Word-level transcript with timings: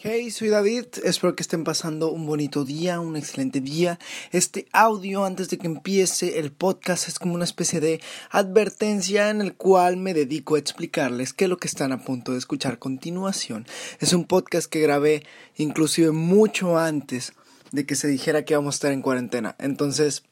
Hey, 0.00 0.30
soy 0.30 0.46
David, 0.46 0.84
espero 1.02 1.34
que 1.34 1.42
estén 1.42 1.64
pasando 1.64 2.12
un 2.12 2.24
bonito 2.24 2.64
día, 2.64 3.00
un 3.00 3.16
excelente 3.16 3.60
día. 3.60 3.98
Este 4.30 4.68
audio 4.70 5.24
antes 5.24 5.48
de 5.48 5.58
que 5.58 5.66
empiece 5.66 6.38
el 6.38 6.52
podcast 6.52 7.08
es 7.08 7.18
como 7.18 7.34
una 7.34 7.42
especie 7.42 7.80
de 7.80 8.00
advertencia 8.30 9.28
en 9.28 9.40
el 9.40 9.56
cual 9.56 9.96
me 9.96 10.14
dedico 10.14 10.54
a 10.54 10.60
explicarles 10.60 11.32
qué 11.32 11.46
es 11.46 11.50
lo 11.50 11.56
que 11.56 11.66
están 11.66 11.90
a 11.90 12.04
punto 12.04 12.30
de 12.30 12.38
escuchar 12.38 12.74
a 12.74 12.78
continuación. 12.78 13.66
Es 13.98 14.12
un 14.12 14.24
podcast 14.24 14.70
que 14.70 14.80
grabé 14.80 15.24
inclusive 15.56 16.12
mucho 16.12 16.78
antes 16.78 17.32
de 17.72 17.84
que 17.84 17.96
se 17.96 18.06
dijera 18.06 18.44
que 18.44 18.54
íbamos 18.54 18.76
a 18.76 18.78
estar 18.78 18.92
en 18.92 19.02
cuarentena. 19.02 19.56
Entonces, 19.58 20.22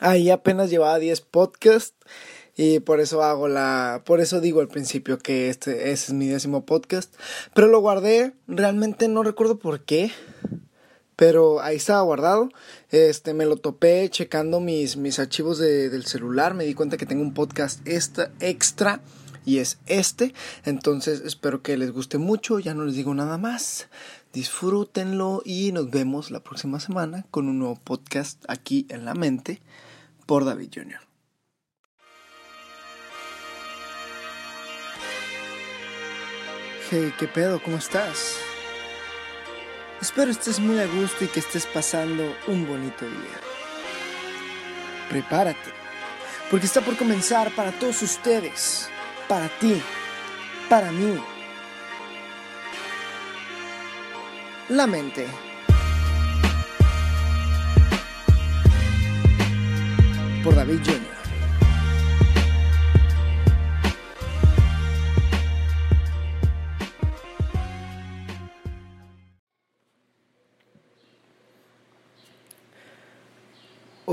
ahí 0.00 0.30
apenas 0.30 0.70
llevaba 0.70 0.98
10 0.98 1.20
podcasts 1.20 1.94
y 2.56 2.80
por 2.80 3.00
eso 3.00 3.22
hago 3.22 3.48
la, 3.48 4.02
por 4.04 4.20
eso 4.20 4.40
digo 4.40 4.60
al 4.60 4.68
principio 4.68 5.18
que 5.18 5.48
este, 5.48 5.90
es 5.90 6.12
mi 6.12 6.28
décimo 6.28 6.64
podcast, 6.64 7.14
pero 7.54 7.66
lo 7.66 7.80
guardé, 7.80 8.32
realmente 8.46 9.08
no 9.08 9.22
recuerdo 9.22 9.58
por 9.58 9.80
qué, 9.80 10.12
pero 11.16 11.60
ahí 11.60 11.76
estaba 11.76 12.02
guardado, 12.02 12.48
este, 12.90 13.34
me 13.34 13.46
lo 13.46 13.56
topé 13.56 14.08
checando 14.10 14.60
mis, 14.60 14.96
mis 14.96 15.18
archivos 15.18 15.58
de, 15.58 15.88
del 15.88 16.06
celular, 16.06 16.54
me 16.54 16.64
di 16.64 16.74
cuenta 16.74 16.96
que 16.96 17.06
tengo 17.06 17.22
un 17.22 17.34
podcast 17.34 17.86
extra, 17.86 18.30
extra 18.40 19.00
y 19.44 19.58
es 19.58 19.78
este, 19.86 20.32
entonces 20.64 21.22
espero 21.24 21.62
que 21.62 21.76
les 21.76 21.92
guste 21.92 22.18
mucho, 22.18 22.58
ya 22.60 22.74
no 22.74 22.84
les 22.84 22.94
digo 22.94 23.14
nada 23.14 23.36
más, 23.36 23.88
disfrútenlo 24.32 25.42
y 25.44 25.72
nos 25.72 25.90
vemos 25.90 26.30
la 26.30 26.40
próxima 26.40 26.80
semana 26.80 27.26
con 27.30 27.48
un 27.48 27.58
nuevo 27.58 27.78
podcast 27.82 28.42
aquí 28.48 28.86
en 28.88 29.04
la 29.04 29.14
mente 29.14 29.60
por 30.26 30.44
David 30.44 30.70
Jr. 30.74 31.13
Hey, 36.90 37.14
¿qué 37.18 37.26
pedo? 37.26 37.62
¿Cómo 37.62 37.78
estás? 37.78 38.36
Espero 40.02 40.30
estés 40.30 40.60
muy 40.60 40.78
a 40.78 40.86
gusto 40.86 41.24
y 41.24 41.28
que 41.28 41.40
estés 41.40 41.64
pasando 41.64 42.36
un 42.46 42.66
bonito 42.68 43.06
día. 43.06 43.40
Prepárate, 45.08 45.72
porque 46.50 46.66
está 46.66 46.82
por 46.82 46.94
comenzar 46.98 47.50
para 47.52 47.72
todos 47.72 48.02
ustedes, 48.02 48.90
para 49.28 49.48
ti, 49.58 49.80
para 50.68 50.92
mí. 50.92 51.18
La 54.68 54.86
mente. 54.86 55.26
Por 60.42 60.54
David 60.54 60.80
Jr. 60.84 61.13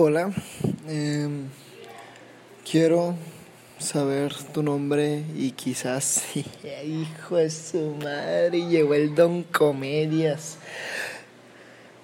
Hola, 0.04 0.32
eh, 0.88 1.30
quiero 2.68 3.14
saber 3.78 4.34
tu 4.52 4.64
nombre 4.64 5.24
y 5.38 5.52
quizás, 5.52 6.24
hijo 6.34 7.36
de 7.36 7.52
su 7.52 7.94
madre, 8.04 8.66
llegó 8.68 8.96
el 8.96 9.14
Don 9.14 9.44
Comedias. 9.44 10.58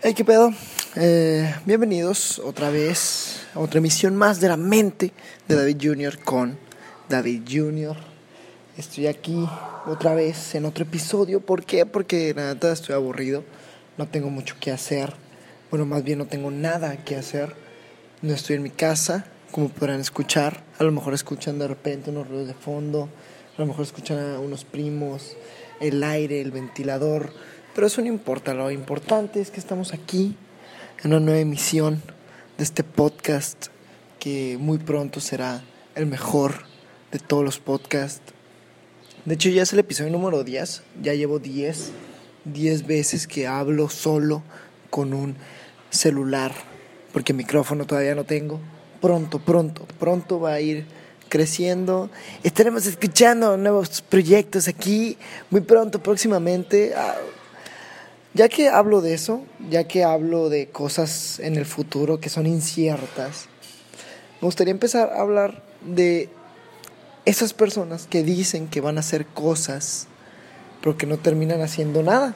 Hey, 0.03 0.13
¿qué 0.13 0.23
pedo? 0.23 0.53
Eh, 0.95 1.51
bienvenidos 1.65 2.37
otra 2.37 2.69
vez 2.69 3.47
a 3.55 3.61
otra 3.61 3.79
emisión 3.79 4.15
más 4.15 4.39
de 4.39 4.49
la 4.49 4.57
mente 4.57 5.11
de 5.47 5.55
David 5.55 5.77
Jr. 5.81 6.19
con 6.19 6.55
David 7.09 7.41
Jr. 7.49 7.97
Estoy 8.77 9.07
aquí 9.07 9.49
otra 9.87 10.13
vez 10.13 10.53
en 10.53 10.65
otro 10.65 10.83
episodio. 10.83 11.39
¿Por 11.39 11.65
qué? 11.65 11.87
Porque 11.87 12.31
nada, 12.35 12.71
estoy 12.71 12.93
aburrido. 12.93 13.43
No 13.97 14.07
tengo 14.07 14.29
mucho 14.29 14.55
que 14.59 14.69
hacer. 14.69 15.15
Bueno, 15.71 15.87
más 15.87 16.03
bien 16.03 16.19
no 16.19 16.27
tengo 16.27 16.51
nada 16.51 17.03
que 17.03 17.15
hacer 17.15 17.65
no 18.21 18.33
estoy 18.33 18.55
en 18.55 18.63
mi 18.63 18.71
casa, 18.71 19.25
como 19.51 19.69
podrán 19.69 19.99
escuchar. 19.99 20.63
A 20.79 20.83
lo 20.83 20.91
mejor 20.91 21.13
escuchan 21.13 21.59
de 21.59 21.67
repente 21.67 22.09
unos 22.09 22.27
ruidos 22.27 22.47
de 22.47 22.53
fondo, 22.55 23.09
a 23.55 23.61
lo 23.61 23.67
mejor 23.67 23.83
escuchan 23.83 24.17
a 24.35 24.39
unos 24.39 24.65
primos, 24.65 25.35
el 25.79 26.03
aire, 26.03 26.41
el 26.41 26.51
ventilador. 26.51 27.31
Pero 27.75 27.87
eso 27.87 28.01
no 28.01 28.07
importa, 28.07 28.53
lo 28.53 28.71
importante 28.71 29.39
es 29.39 29.51
que 29.51 29.59
estamos 29.59 29.93
aquí 29.93 30.35
en 31.03 31.11
una 31.11 31.19
nueva 31.19 31.39
emisión 31.39 32.01
de 32.57 32.63
este 32.63 32.83
podcast 32.83 33.67
que 34.19 34.57
muy 34.59 34.79
pronto 34.79 35.19
será 35.19 35.63
el 35.93 36.07
mejor 36.07 36.65
de 37.11 37.19
todos 37.19 37.43
los 37.43 37.59
podcasts. 37.59 38.33
De 39.25 39.35
hecho 39.35 39.49
ya 39.49 39.61
es 39.61 39.73
el 39.73 39.79
episodio 39.79 40.11
número 40.11 40.43
10, 40.43 40.81
ya 41.03 41.13
llevo 41.13 41.37
10, 41.37 41.91
10 42.45 42.87
veces 42.87 43.27
que 43.27 43.45
hablo 43.45 43.89
solo 43.89 44.41
con 44.89 45.13
un 45.13 45.35
celular 45.91 46.53
porque 47.17 47.33
micrófono 47.33 47.87
todavía 47.87 48.13
no 48.13 48.25
tengo. 48.25 48.59
Pronto, 49.01 49.39
pronto, 49.39 49.87
pronto 49.99 50.39
va 50.39 50.53
a 50.53 50.61
ir 50.61 50.85
creciendo. 51.29 52.11
Estaremos 52.43 52.85
escuchando 52.85 53.57
nuevos 53.57 54.03
proyectos 54.03 54.67
aquí 54.67 55.17
muy 55.49 55.61
pronto, 55.61 55.97
próximamente. 55.97 56.93
Ah, 56.95 57.15
ya 58.35 58.49
que 58.49 58.69
hablo 58.69 59.01
de 59.01 59.15
eso, 59.15 59.41
ya 59.67 59.85
que 59.85 60.03
hablo 60.03 60.49
de 60.49 60.67
cosas 60.67 61.39
en 61.39 61.55
el 61.55 61.65
futuro 61.65 62.19
que 62.19 62.29
son 62.29 62.45
inciertas, 62.45 63.47
me 64.39 64.45
gustaría 64.45 64.71
empezar 64.71 65.09
a 65.09 65.21
hablar 65.21 65.63
de 65.81 66.29
esas 67.25 67.53
personas 67.53 68.05
que 68.05 68.21
dicen 68.21 68.67
que 68.67 68.79
van 68.79 68.97
a 68.97 68.99
hacer 68.99 69.25
cosas, 69.25 70.05
pero 70.81 70.99
que 70.99 71.07
no 71.07 71.17
terminan 71.17 71.61
haciendo 71.61 72.03
nada. 72.03 72.35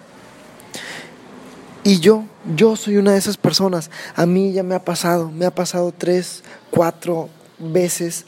Y 1.83 1.99
yo, 1.99 2.25
yo 2.55 2.75
soy 2.75 2.97
una 2.97 3.13
de 3.13 3.17
esas 3.17 3.37
personas. 3.37 3.89
A 4.15 4.27
mí 4.27 4.53
ya 4.53 4.61
me 4.61 4.75
ha 4.75 4.85
pasado, 4.85 5.31
me 5.31 5.47
ha 5.47 5.55
pasado 5.55 5.91
tres, 5.91 6.43
cuatro 6.69 7.27
veces 7.57 8.25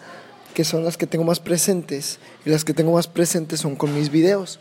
que 0.56 0.64
son 0.64 0.84
las 0.84 0.98
que 0.98 1.06
tengo 1.06 1.24
más 1.24 1.40
presentes. 1.40 2.18
Y 2.46 2.50
las 2.50 2.66
que 2.66 2.74
tengo 2.74 2.94
más 2.94 3.08
presentes 3.08 3.60
son 3.60 3.76
con 3.76 3.94
mis 3.94 4.10
videos. 4.10 4.60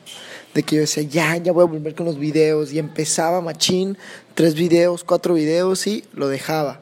De 0.52 0.62
que 0.62 0.76
yo 0.76 0.82
decía, 0.82 1.04
ya, 1.04 1.38
ya 1.38 1.52
voy 1.52 1.62
a 1.62 1.66
volver 1.68 1.94
con 1.94 2.04
los 2.04 2.18
videos. 2.18 2.74
Y 2.74 2.78
empezaba 2.78 3.40
machín, 3.40 3.96
tres 4.34 4.54
videos, 4.54 5.04
cuatro 5.04 5.34
videos 5.34 5.86
y 5.86 6.04
lo 6.12 6.28
dejaba. 6.28 6.80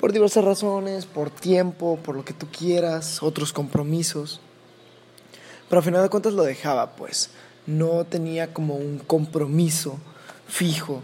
Por 0.00 0.12
diversas 0.12 0.42
razones, 0.42 1.04
por 1.04 1.28
tiempo, 1.28 1.98
por 2.02 2.16
lo 2.16 2.24
que 2.24 2.32
tú 2.32 2.46
quieras, 2.50 3.22
otros 3.22 3.52
compromisos. 3.52 4.40
Pero 5.68 5.80
al 5.80 5.84
final 5.84 6.02
de 6.02 6.08
cuentas 6.08 6.32
lo 6.32 6.44
dejaba, 6.44 6.96
pues. 6.96 7.28
No 7.66 8.04
tenía 8.06 8.54
como 8.54 8.76
un 8.76 9.00
compromiso 9.00 9.98
fijo 10.48 11.02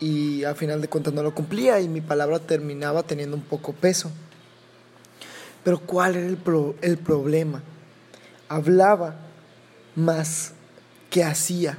y 0.00 0.44
al 0.44 0.56
final 0.56 0.80
de 0.80 0.88
cuentas 0.88 1.14
no 1.14 1.22
lo 1.22 1.34
cumplía 1.34 1.80
y 1.80 1.88
mi 1.88 2.00
palabra 2.00 2.38
terminaba 2.38 3.02
teniendo 3.02 3.36
un 3.36 3.42
poco 3.42 3.72
peso. 3.72 4.10
Pero 5.64 5.80
¿cuál 5.80 6.16
era 6.16 6.26
el, 6.26 6.38
el 6.82 6.98
problema? 6.98 7.62
Hablaba 8.48 9.16
más 9.94 10.52
que 11.10 11.24
hacía. 11.24 11.78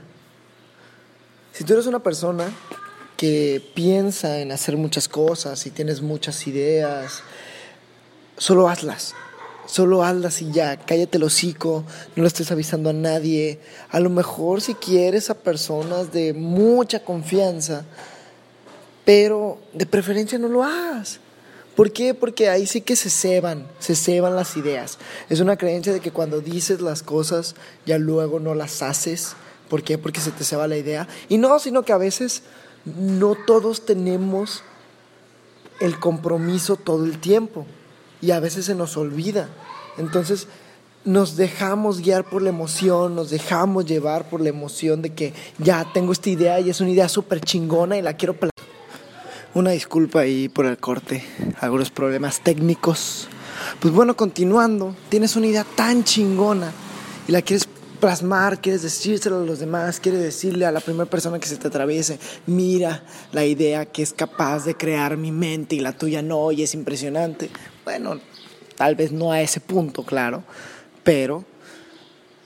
Si 1.53 1.63
tú 1.63 1.73
eres 1.73 1.85
una 1.85 1.99
persona 1.99 2.49
que 3.15 3.71
piensa 3.73 4.39
en 4.39 4.51
hacer 4.51 4.77
muchas 4.77 5.07
cosas 5.07 5.65
y 5.65 5.71
tienes 5.71 6.01
muchas 6.01 6.45
ideas, 6.47 7.23
solo 8.37 8.69
hazlas. 8.69 9.15
Solo 9.67 10.01
hazlas 10.01 10.41
y 10.41 10.51
ya, 10.51 10.77
cállate 10.77 11.17
el 11.17 11.25
hocico, 11.25 11.83
no 12.15 12.23
le 12.23 12.27
estés 12.27 12.51
avisando 12.51 12.89
a 12.89 12.93
nadie. 12.93 13.59
A 13.89 13.99
lo 13.99 14.09
mejor 14.09 14.61
si 14.61 14.73
quieres 14.75 15.29
a 15.29 15.33
personas 15.35 16.13
de 16.13 16.33
mucha 16.33 17.03
confianza, 17.03 17.83
pero 19.03 19.59
de 19.73 19.85
preferencia 19.85 20.39
no 20.39 20.47
lo 20.47 20.63
hagas. 20.63 21.19
¿Por 21.75 21.91
qué? 21.91 22.13
Porque 22.13 22.47
ahí 22.49 22.65
sí 22.65 22.79
que 22.79 22.95
se 22.95 23.09
ceban, 23.09 23.67
se 23.79 23.93
ceban 23.95 24.37
las 24.37 24.55
ideas. 24.55 24.97
Es 25.29 25.41
una 25.41 25.57
creencia 25.57 25.91
de 25.91 25.99
que 25.99 26.11
cuando 26.11 26.39
dices 26.39 26.79
las 26.79 27.03
cosas 27.03 27.53
ya 27.85 27.97
luego 27.97 28.39
no 28.39 28.55
las 28.55 28.81
haces. 28.81 29.35
¿Por 29.69 29.83
qué? 29.83 29.97
Porque 29.97 30.21
se 30.21 30.31
te 30.31 30.45
ceba 30.45 30.67
la 30.69 30.77
idea. 30.77 31.09
Y 31.27 31.37
no, 31.37 31.59
sino 31.59 31.83
que 31.83 31.91
a 31.91 31.97
veces 31.97 32.41
no 32.85 33.35
todos 33.35 33.85
tenemos 33.85 34.63
el 35.81 35.99
compromiso 35.99 36.77
todo 36.77 37.03
el 37.03 37.19
tiempo 37.19 37.65
y 38.21 38.31
a 38.31 38.39
veces 38.39 38.65
se 38.65 38.75
nos 38.75 38.97
olvida. 38.97 39.49
Entonces 39.97 40.47
nos 41.05 41.37
dejamos 41.37 42.01
guiar 42.01 42.25
por 42.25 42.41
la 42.41 42.49
emoción, 42.49 43.15
nos 43.15 43.29
dejamos 43.29 43.85
llevar 43.85 44.29
por 44.29 44.41
la 44.41 44.49
emoción 44.49 45.01
de 45.01 45.11
que 45.11 45.33
ya 45.57 45.85
tengo 45.93 46.11
esta 46.11 46.29
idea 46.29 46.59
y 46.59 46.69
es 46.69 46.81
una 46.81 46.89
idea 46.89 47.07
súper 47.07 47.39
chingona 47.41 47.97
y 47.97 48.01
la 48.01 48.13
quiero 48.17 48.35
Una 49.53 49.71
disculpa 49.71 50.19
ahí 50.19 50.49
por 50.49 50.65
el 50.65 50.77
corte, 50.77 51.23
algunos 51.61 51.91
problemas 51.91 52.41
técnicos. 52.41 53.29
Pues 53.79 53.93
bueno, 53.93 54.15
continuando, 54.17 54.95
tienes 55.09 55.35
una 55.35 55.47
idea 55.47 55.65
tan 55.75 56.03
chingona 56.03 56.71
y 57.27 57.31
la 57.31 57.41
quieres 57.41 57.67
plasmar, 57.99 58.61
quieres 58.61 58.81
decírselo 58.81 59.41
a 59.41 59.45
los 59.45 59.59
demás, 59.59 59.99
quieres 59.99 60.21
decirle 60.21 60.65
a 60.65 60.71
la 60.71 60.79
primera 60.79 61.09
persona 61.09 61.39
que 61.39 61.47
se 61.47 61.57
te 61.57 61.67
atraviese, 61.67 62.19
mira 62.45 63.03
la 63.31 63.45
idea 63.45 63.85
que 63.85 64.03
es 64.03 64.13
capaz 64.13 64.65
de 64.65 64.75
crear 64.75 65.17
mi 65.17 65.31
mente 65.31 65.75
y 65.75 65.79
la 65.79 65.93
tuya 65.93 66.21
no, 66.21 66.51
y 66.51 66.63
es 66.63 66.73
impresionante. 66.73 67.49
Bueno, 67.83 68.19
tal 68.75 68.95
vez 68.95 69.11
no 69.11 69.31
a 69.31 69.41
ese 69.41 69.59
punto, 69.59 70.03
claro, 70.03 70.43
pero 71.03 71.45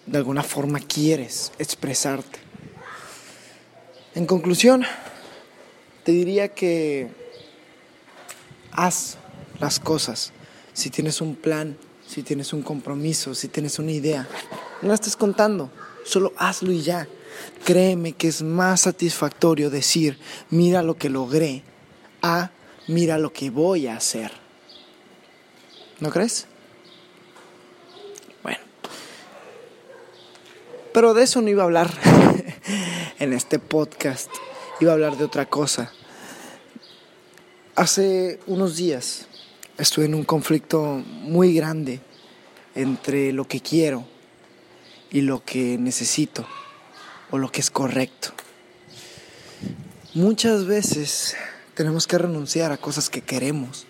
de 0.05 0.17
alguna 0.17 0.43
forma 0.43 0.79
quieres 0.79 1.51
expresarte. 1.59 2.39
En 4.15 4.25
conclusión, 4.25 4.83
te 6.03 6.11
diría 6.11 6.49
que 6.49 7.09
haz 8.71 9.17
las 9.59 9.79
cosas. 9.79 10.33
Si 10.73 10.89
tienes 10.89 11.21
un 11.21 11.35
plan, 11.35 11.77
si 12.07 12.23
tienes 12.23 12.51
un 12.51 12.61
compromiso, 12.61 13.35
si 13.35 13.47
tienes 13.47 13.79
una 13.79 13.91
idea, 13.91 14.27
no 14.81 14.89
la 14.89 14.95
estés 14.95 15.15
contando, 15.15 15.69
solo 16.03 16.33
hazlo 16.37 16.71
y 16.71 16.81
ya. 16.81 17.07
Créeme 17.63 18.13
que 18.13 18.27
es 18.27 18.41
más 18.41 18.81
satisfactorio 18.81 19.69
decir, 19.69 20.17
mira 20.49 20.81
lo 20.81 20.95
que 20.95 21.09
logré, 21.09 21.63
a 22.21 22.51
mira 22.87 23.17
lo 23.17 23.31
que 23.31 23.49
voy 23.49 23.87
a 23.87 23.95
hacer. 23.95 24.31
¿No 25.99 26.09
crees? 26.09 26.47
Bueno. 28.41 28.59
Pero 30.93 31.13
de 31.13 31.23
eso 31.23 31.41
no 31.41 31.49
iba 31.49 31.61
a 31.61 31.65
hablar 31.65 31.91
en 33.19 33.33
este 33.33 33.59
podcast. 33.59 34.31
Iba 34.79 34.91
a 34.91 34.95
hablar 34.95 35.15
de 35.15 35.25
otra 35.25 35.45
cosa. 35.45 35.91
Hace 37.75 38.39
unos 38.47 38.75
días 38.75 39.27
estuve 39.77 40.05
en 40.05 40.15
un 40.15 40.23
conflicto 40.23 41.01
muy 41.05 41.53
grande 41.53 42.01
entre 42.73 43.31
lo 43.31 43.47
que 43.47 43.61
quiero 43.61 44.05
y 45.11 45.21
lo 45.21 45.43
que 45.43 45.77
necesito 45.77 46.47
o 47.29 47.37
lo 47.37 47.51
que 47.51 47.61
es 47.61 47.69
correcto. 47.69 48.29
Muchas 50.13 50.65
veces 50.65 51.35
tenemos 51.75 52.07
que 52.07 52.17
renunciar 52.17 52.71
a 52.71 52.77
cosas 52.77 53.09
que 53.09 53.21
queremos 53.21 53.85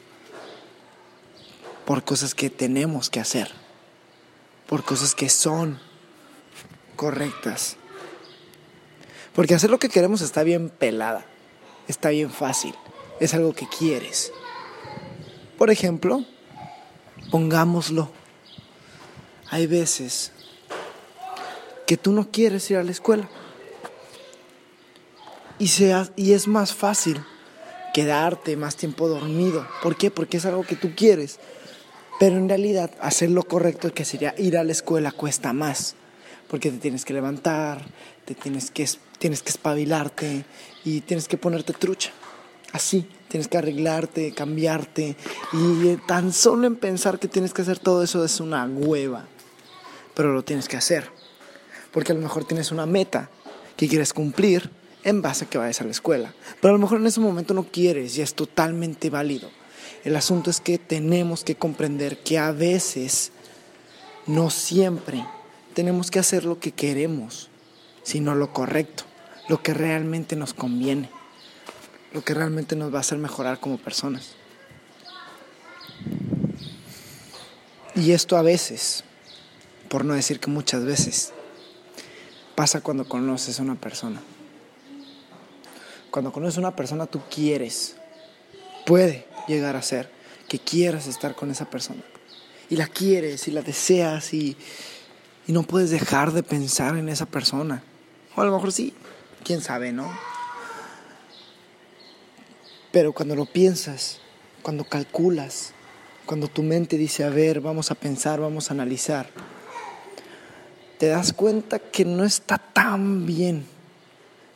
por 1.85 2.03
cosas 2.03 2.35
que 2.35 2.50
tenemos 2.50 3.09
que 3.09 3.19
hacer, 3.19 3.51
por 4.68 4.83
cosas 4.83 5.15
que 5.15 5.29
son 5.29 5.79
correctas. 6.95 7.77
Porque 9.33 9.56
hacer 9.56 9.69
lo 9.69 9.79
que 9.79 9.89
queremos 9.89 10.21
está 10.21 10.44
bien 10.44 10.69
pelada, 10.69 11.25
está 11.88 12.09
bien 12.09 12.29
fácil, 12.29 12.75
es 13.19 13.33
algo 13.33 13.53
que 13.53 13.68
quieres. 13.68 14.31
Por 15.57 15.69
ejemplo, 15.69 16.25
pongámoslo, 17.29 18.12
hay 19.50 19.68
veces 19.68 20.31
que 21.91 21.97
tú 21.97 22.13
no 22.13 22.31
quieres 22.31 22.71
ir 22.71 22.77
a 22.77 22.83
la 22.83 22.91
escuela 22.91 23.27
y, 25.59 25.67
sea, 25.67 26.09
y 26.15 26.31
es 26.31 26.47
más 26.47 26.73
fácil 26.73 27.21
quedarte 27.93 28.55
más 28.55 28.77
tiempo 28.77 29.09
dormido. 29.09 29.67
¿Por 29.83 29.97
qué? 29.97 30.09
Porque 30.09 30.38
es 30.38 30.45
algo 30.45 30.63
que 30.63 30.77
tú 30.77 30.93
quieres. 30.95 31.38
Pero 32.17 32.38
en 32.38 32.47
realidad 32.47 32.91
hacer 33.01 33.31
lo 33.31 33.43
correcto 33.43 33.93
que 33.93 34.05
sería 34.05 34.33
ir 34.38 34.57
a 34.57 34.63
la 34.63 34.71
escuela 34.71 35.11
cuesta 35.11 35.51
más. 35.51 35.95
Porque 36.47 36.71
te 36.71 36.77
tienes 36.77 37.03
que 37.03 37.11
levantar, 37.11 37.83
te 38.23 38.35
tienes 38.35 38.71
que, 38.71 38.87
tienes 39.19 39.41
que 39.41 39.49
espabilarte 39.49 40.45
y 40.85 41.01
tienes 41.01 41.27
que 41.27 41.35
ponerte 41.35 41.73
trucha. 41.73 42.11
Así, 42.71 43.05
tienes 43.27 43.49
que 43.49 43.57
arreglarte, 43.57 44.31
cambiarte. 44.31 45.17
Y 45.51 45.97
tan 46.07 46.31
solo 46.31 46.67
en 46.67 46.77
pensar 46.77 47.19
que 47.19 47.27
tienes 47.27 47.53
que 47.53 47.63
hacer 47.63 47.79
todo 47.79 48.01
eso 48.01 48.23
es 48.23 48.39
una 48.39 48.63
hueva. 48.63 49.27
Pero 50.13 50.31
lo 50.31 50.45
tienes 50.45 50.69
que 50.69 50.77
hacer. 50.77 51.19
Porque 51.91 52.11
a 52.11 52.15
lo 52.15 52.21
mejor 52.21 52.45
tienes 52.45 52.71
una 52.71 52.85
meta 52.85 53.29
que 53.77 53.88
quieres 53.88 54.13
cumplir 54.13 54.69
en 55.03 55.21
base 55.21 55.45
a 55.45 55.49
que 55.49 55.57
vayas 55.57 55.81
a 55.81 55.85
la 55.85 55.91
escuela. 55.91 56.33
Pero 56.61 56.73
a 56.73 56.77
lo 56.77 56.81
mejor 56.81 56.99
en 56.99 57.07
ese 57.07 57.19
momento 57.19 57.53
no 57.53 57.63
quieres 57.63 58.17
y 58.17 58.21
es 58.21 58.33
totalmente 58.33 59.09
válido. 59.09 59.49
El 60.03 60.15
asunto 60.15 60.49
es 60.49 60.61
que 60.61 60.77
tenemos 60.77 61.43
que 61.43 61.55
comprender 61.55 62.19
que 62.23 62.39
a 62.39 62.51
veces, 62.51 63.31
no 64.25 64.49
siempre, 64.49 65.25
tenemos 65.73 66.11
que 66.11 66.19
hacer 66.19 66.45
lo 66.45 66.59
que 66.59 66.71
queremos, 66.71 67.49
sino 68.03 68.35
lo 68.35 68.51
correcto, 68.51 69.03
lo 69.47 69.61
que 69.61 69.73
realmente 69.73 70.35
nos 70.35 70.53
conviene, 70.53 71.09
lo 72.13 72.23
que 72.23 72.33
realmente 72.33 72.75
nos 72.75 72.94
va 72.94 72.97
a 72.97 73.01
hacer 73.01 73.17
mejorar 73.17 73.59
como 73.59 73.77
personas. 73.77 74.35
Y 77.95 78.11
esto 78.13 78.37
a 78.37 78.41
veces, 78.41 79.03
por 79.89 80.05
no 80.05 80.13
decir 80.13 80.39
que 80.39 80.49
muchas 80.49 80.83
veces, 80.83 81.33
pasa 82.61 82.81
cuando 82.81 83.09
conoces 83.09 83.59
a 83.59 83.63
una 83.63 83.73
persona. 83.73 84.21
Cuando 86.11 86.31
conoces 86.31 86.57
a 86.57 86.59
una 86.59 86.75
persona 86.75 87.07
tú 87.07 87.19
quieres, 87.27 87.95
puede 88.85 89.25
llegar 89.47 89.75
a 89.75 89.81
ser 89.81 90.11
que 90.47 90.59
quieras 90.59 91.07
estar 91.07 91.33
con 91.33 91.49
esa 91.49 91.71
persona. 91.71 92.03
Y 92.69 92.75
la 92.75 92.85
quieres 92.85 93.47
y 93.47 93.51
la 93.51 93.63
deseas 93.63 94.31
y, 94.35 94.55
y 95.47 95.53
no 95.53 95.63
puedes 95.63 95.89
dejar 95.89 96.33
de 96.33 96.43
pensar 96.43 96.95
en 96.97 97.09
esa 97.09 97.25
persona. 97.25 97.81
O 98.35 98.41
a 98.41 98.45
lo 98.45 98.51
mejor 98.51 98.71
sí, 98.71 98.93
quién 99.43 99.61
sabe, 99.61 99.91
¿no? 99.91 100.15
Pero 102.91 103.11
cuando 103.11 103.35
lo 103.35 103.47
piensas, 103.47 104.19
cuando 104.61 104.83
calculas, 104.83 105.73
cuando 106.27 106.47
tu 106.47 106.61
mente 106.61 106.99
dice, 106.99 107.23
a 107.23 107.29
ver, 107.29 107.59
vamos 107.59 107.89
a 107.89 107.95
pensar, 107.95 108.39
vamos 108.39 108.69
a 108.69 108.75
analizar, 108.75 109.31
te 111.01 111.07
das 111.07 111.33
cuenta 111.33 111.80
que 111.80 112.06
no 112.06 112.24
está 112.24 112.59
tan 112.59 113.25
bien 113.25 113.65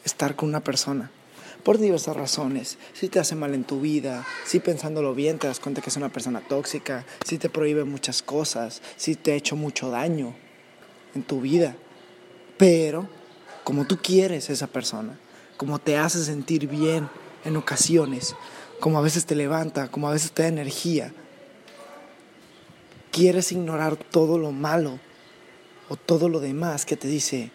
estar 0.03 0.35
con 0.35 0.47
una 0.47 0.63
persona 0.63 1.09
por 1.63 1.79
diversas 1.79 2.15
razones. 2.15 2.77
Si 2.93 3.09
te 3.09 3.17
hace 3.17 3.33
mal 3.33 3.55
en 3.55 3.63
tu 3.63 3.81
vida, 3.81 4.23
si 4.45 4.59
pensándolo 4.59 5.15
bien 5.15 5.39
te 5.39 5.47
das 5.47 5.59
cuenta 5.59 5.81
que 5.81 5.89
es 5.89 5.97
una 5.97 6.09
persona 6.09 6.41
tóxica, 6.47 7.03
si 7.25 7.39
te 7.39 7.49
prohíbe 7.49 7.83
muchas 7.83 8.21
cosas, 8.21 8.83
si 8.95 9.15
te 9.15 9.31
ha 9.31 9.35
hecho 9.35 9.55
mucho 9.55 9.89
daño 9.89 10.35
en 11.15 11.23
tu 11.23 11.41
vida. 11.41 11.75
Pero 12.57 13.09
como 13.63 13.87
tú 13.87 13.97
quieres 13.97 14.51
esa 14.51 14.67
persona, 14.67 15.17
como 15.57 15.79
te 15.79 15.97
hace 15.97 16.23
sentir 16.23 16.67
bien 16.67 17.09
en 17.43 17.57
ocasiones, 17.57 18.35
como 18.79 18.99
a 18.99 19.01
veces 19.01 19.25
te 19.25 19.33
levanta, 19.33 19.87
como 19.87 20.09
a 20.09 20.13
veces 20.13 20.31
te 20.31 20.43
da 20.43 20.49
energía, 20.49 21.11
quieres 23.09 23.51
ignorar 23.51 23.95
todo 23.95 24.37
lo 24.37 24.51
malo 24.51 24.99
o 25.89 25.95
todo 25.95 26.29
lo 26.29 26.39
demás 26.39 26.85
que 26.85 26.97
te 26.97 27.07
dice, 27.07 27.51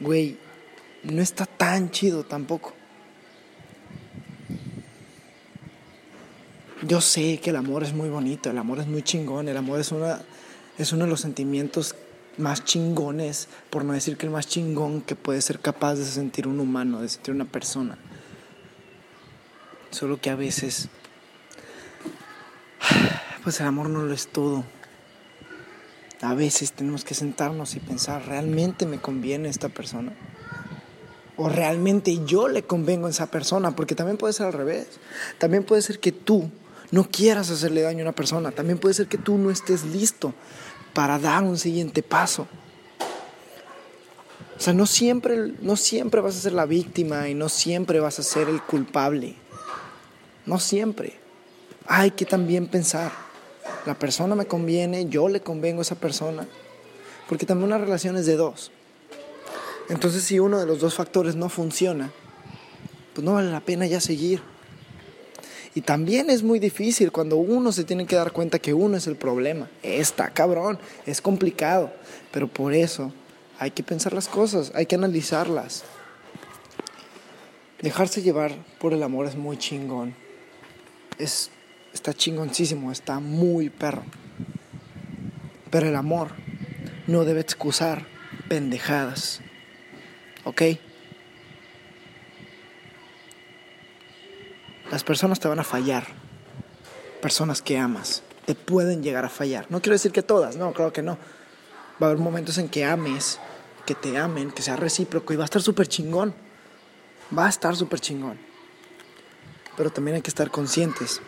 güey, 0.00 0.38
no 1.02 1.22
está 1.22 1.46
tan 1.46 1.90
chido 1.90 2.24
tampoco. 2.24 2.74
yo 6.82 7.00
sé 7.00 7.38
que 7.38 7.50
el 7.50 7.56
amor 7.56 7.82
es 7.82 7.92
muy 7.92 8.08
bonito, 8.08 8.50
el 8.50 8.58
amor 8.58 8.78
es 8.78 8.86
muy 8.86 9.02
chingón, 9.02 9.48
el 9.48 9.56
amor 9.56 9.80
es, 9.80 9.92
una, 9.92 10.20
es 10.78 10.92
uno 10.92 11.04
de 11.04 11.10
los 11.10 11.20
sentimientos 11.20 11.94
más 12.36 12.64
chingones, 12.64 13.48
por 13.70 13.84
no 13.84 13.92
decir 13.92 14.16
que 14.16 14.26
el 14.26 14.32
más 14.32 14.46
chingón 14.46 15.02
que 15.02 15.16
puede 15.16 15.42
ser 15.42 15.58
capaz 15.58 15.96
de 15.96 16.04
sentir 16.04 16.46
un 16.46 16.60
humano, 16.60 17.00
de 17.02 17.08
sentir 17.08 17.34
una 17.34 17.46
persona. 17.46 17.98
Solo 19.90 20.20
que 20.20 20.30
a 20.30 20.36
veces, 20.36 20.88
pues 23.42 23.60
el 23.60 23.66
amor 23.66 23.90
no 23.90 24.02
lo 24.02 24.14
es 24.14 24.28
todo. 24.28 24.64
A 26.20 26.34
veces 26.34 26.72
tenemos 26.72 27.04
que 27.04 27.14
sentarnos 27.14 27.74
y 27.76 27.80
pensar, 27.80 28.26
¿realmente 28.26 28.86
me 28.86 29.00
conviene 29.00 29.48
esta 29.48 29.68
persona? 29.68 30.12
¿O 31.36 31.48
realmente 31.48 32.24
yo 32.24 32.48
le 32.48 32.64
convengo 32.64 33.06
a 33.06 33.10
esa 33.10 33.30
persona? 33.30 33.76
Porque 33.76 33.94
también 33.94 34.16
puede 34.16 34.32
ser 34.32 34.46
al 34.46 34.52
revés. 34.52 34.88
También 35.38 35.62
puede 35.62 35.82
ser 35.82 36.00
que 36.00 36.10
tú 36.10 36.50
no 36.90 37.08
quieras 37.08 37.50
hacerle 37.50 37.82
daño 37.82 38.00
a 38.00 38.08
una 38.08 38.12
persona. 38.12 38.50
También 38.50 38.78
puede 38.78 38.94
ser 38.94 39.06
que 39.06 39.18
tú 39.18 39.38
no 39.38 39.50
estés 39.50 39.84
listo 39.84 40.34
para 40.94 41.20
dar 41.20 41.44
un 41.44 41.56
siguiente 41.56 42.02
paso. 42.02 42.48
O 44.56 44.60
sea, 44.60 44.72
no 44.72 44.86
siempre, 44.86 45.54
no 45.60 45.76
siempre 45.76 46.20
vas 46.20 46.36
a 46.36 46.40
ser 46.40 46.52
la 46.52 46.66
víctima 46.66 47.28
y 47.28 47.34
no 47.34 47.48
siempre 47.48 48.00
vas 48.00 48.18
a 48.18 48.24
ser 48.24 48.48
el 48.48 48.60
culpable. 48.60 49.36
No 50.46 50.58
siempre. 50.58 51.20
Hay 51.86 52.10
que 52.10 52.24
también 52.24 52.66
pensar, 52.66 53.12
la 53.86 53.98
persona 53.98 54.34
me 54.34 54.46
conviene, 54.46 55.06
yo 55.06 55.28
le 55.28 55.40
convengo 55.40 55.80
a 55.80 55.82
esa 55.82 55.94
persona. 55.94 56.46
Porque 57.28 57.46
también 57.46 57.68
una 57.68 57.78
relación 57.78 58.16
es 58.16 58.26
de 58.26 58.36
dos. 58.36 58.70
Entonces 59.88 60.24
si 60.24 60.38
uno 60.38 60.58
de 60.58 60.66
los 60.66 60.80
dos 60.80 60.94
factores 60.94 61.36
no 61.36 61.48
funciona, 61.48 62.10
pues 63.14 63.24
no 63.24 63.34
vale 63.34 63.50
la 63.50 63.60
pena 63.60 63.86
ya 63.86 64.00
seguir. 64.00 64.40
Y 65.74 65.82
también 65.82 66.30
es 66.30 66.42
muy 66.42 66.58
difícil 66.58 67.12
cuando 67.12 67.36
uno 67.36 67.72
se 67.72 67.84
tiene 67.84 68.06
que 68.06 68.16
dar 68.16 68.32
cuenta 68.32 68.58
que 68.58 68.74
uno 68.74 68.96
es 68.96 69.06
el 69.06 69.16
problema. 69.16 69.68
Está 69.82 70.30
cabrón, 70.30 70.78
es 71.06 71.20
complicado, 71.20 71.92
pero 72.32 72.48
por 72.48 72.74
eso 72.74 73.12
hay 73.58 73.70
que 73.70 73.82
pensar 73.82 74.12
las 74.12 74.28
cosas, 74.28 74.72
hay 74.74 74.86
que 74.86 74.94
analizarlas. 74.94 75.84
Dejarse 77.80 78.22
llevar 78.22 78.54
por 78.80 78.92
el 78.92 79.02
amor 79.02 79.26
es 79.26 79.36
muy 79.36 79.56
chingón. 79.56 80.14
Es, 81.18 81.50
está 81.92 82.12
chingoncísimo, 82.12 82.92
está 82.92 83.20
muy 83.20 83.70
perro. 83.70 84.04
Pero 85.70 85.88
el 85.88 85.96
amor 85.96 86.30
no 87.06 87.24
debe 87.24 87.40
excusar 87.40 88.06
pendejadas. 88.48 89.40
¿Ok? 90.44 90.62
Las 94.90 95.04
personas 95.04 95.40
te 95.40 95.48
van 95.48 95.58
a 95.58 95.64
fallar. 95.64 96.06
Personas 97.20 97.62
que 97.62 97.78
amas 97.78 98.22
te 98.46 98.54
pueden 98.54 99.02
llegar 99.02 99.26
a 99.26 99.28
fallar. 99.28 99.66
No 99.68 99.82
quiero 99.82 99.94
decir 99.94 100.12
que 100.12 100.22
todas, 100.22 100.56
no, 100.56 100.72
creo 100.72 100.90
que 100.90 101.02
no. 101.02 101.18
Va 102.02 102.06
a 102.06 102.10
haber 102.10 102.18
momentos 102.18 102.56
en 102.56 102.70
que 102.70 102.84
ames, 102.84 103.38
que 103.84 103.94
te 103.94 104.16
amen, 104.16 104.50
que 104.52 104.62
sea 104.62 104.76
recíproco 104.76 105.34
y 105.34 105.36
va 105.36 105.44
a 105.44 105.46
estar 105.46 105.60
súper 105.60 105.86
chingón. 105.86 106.34
Va 107.36 107.44
a 107.44 107.50
estar 107.50 107.76
súper 107.76 108.00
chingón. 108.00 108.38
Pero 109.76 109.90
también 109.90 110.14
hay 110.14 110.22
que 110.22 110.30
estar 110.30 110.50
conscientes 110.50 111.20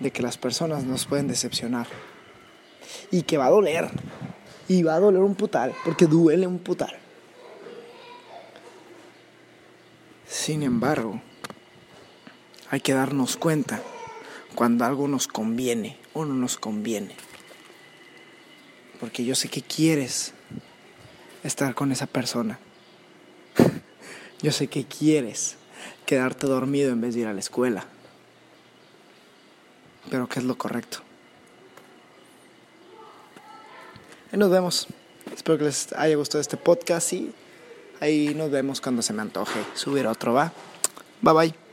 de 0.00 0.10
que 0.10 0.22
las 0.22 0.38
personas 0.38 0.84
nos 0.84 1.06
pueden 1.06 1.28
decepcionar. 1.28 1.86
Y 3.10 3.22
que 3.22 3.38
va 3.38 3.46
a 3.46 3.50
doler. 3.50 3.90
Y 4.68 4.82
va 4.82 4.94
a 4.94 5.00
doler 5.00 5.22
un 5.22 5.34
putal, 5.34 5.74
porque 5.84 6.06
duele 6.06 6.46
un 6.46 6.58
putal. 6.58 6.98
Sin 10.26 10.62
embargo, 10.62 11.20
hay 12.70 12.80
que 12.80 12.92
darnos 12.92 13.36
cuenta 13.36 13.80
cuando 14.54 14.84
algo 14.84 15.06
nos 15.06 15.28
conviene 15.28 15.98
o 16.14 16.24
no 16.24 16.34
nos 16.34 16.56
conviene. 16.56 17.14
Porque 18.98 19.24
yo 19.24 19.34
sé 19.34 19.48
que 19.48 19.62
quieres 19.62 20.32
estar 21.44 21.74
con 21.74 21.92
esa 21.92 22.06
persona. 22.06 22.58
yo 24.42 24.50
sé 24.50 24.66
que 24.66 24.84
quieres 24.84 25.56
quedarte 26.06 26.46
dormido 26.46 26.90
en 26.90 27.00
vez 27.00 27.14
de 27.14 27.20
ir 27.20 27.26
a 27.28 27.34
la 27.34 27.40
escuela. 27.40 27.86
Pero 30.10 30.28
¿qué 30.28 30.38
es 30.38 30.44
lo 30.44 30.56
correcto? 30.56 30.98
Ahí 34.32 34.38
nos 34.38 34.50
vemos. 34.50 34.86
Espero 35.34 35.58
que 35.58 35.64
les 35.64 35.92
haya 35.92 36.16
gustado 36.16 36.40
este 36.40 36.56
podcast 36.56 37.12
y 37.12 37.32
ahí 38.00 38.34
nos 38.34 38.50
vemos 38.50 38.80
cuando 38.80 39.02
se 39.02 39.12
me 39.12 39.22
antoje 39.22 39.60
subir 39.74 40.06
otro, 40.06 40.32
¿va? 40.32 40.52
Bye 41.20 41.34
bye. 41.34 41.65